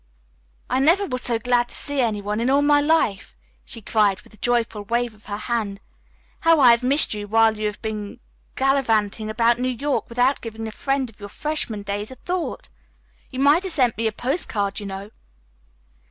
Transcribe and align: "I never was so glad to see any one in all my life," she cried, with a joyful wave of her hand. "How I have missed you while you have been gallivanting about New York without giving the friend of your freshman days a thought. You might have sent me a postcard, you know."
"I 0.67 0.79
never 0.79 1.05
was 1.05 1.21
so 1.21 1.37
glad 1.37 1.69
to 1.69 1.75
see 1.75 2.01
any 2.01 2.23
one 2.23 2.39
in 2.41 2.49
all 2.49 2.63
my 2.63 2.81
life," 2.81 3.35
she 3.63 3.83
cried, 3.83 4.19
with 4.21 4.33
a 4.33 4.37
joyful 4.37 4.81
wave 4.83 5.13
of 5.13 5.25
her 5.25 5.37
hand. 5.37 5.79
"How 6.39 6.59
I 6.59 6.71
have 6.71 6.81
missed 6.81 7.13
you 7.13 7.27
while 7.27 7.55
you 7.55 7.67
have 7.67 7.79
been 7.83 8.19
gallivanting 8.55 9.29
about 9.29 9.59
New 9.59 9.69
York 9.69 10.09
without 10.09 10.41
giving 10.41 10.63
the 10.63 10.71
friend 10.71 11.07
of 11.07 11.19
your 11.19 11.29
freshman 11.29 11.83
days 11.83 12.09
a 12.09 12.15
thought. 12.15 12.67
You 13.29 13.37
might 13.41 13.61
have 13.61 13.73
sent 13.73 13.95
me 13.95 14.07
a 14.07 14.11
postcard, 14.11 14.79
you 14.79 14.87
know." 14.87 15.11